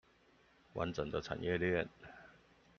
[0.73, 1.87] 完整的產業鏈